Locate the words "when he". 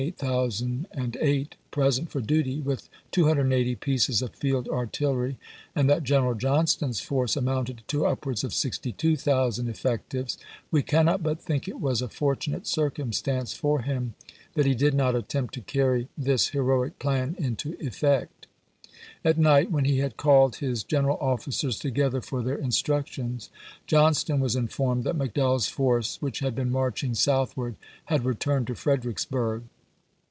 19.69-19.99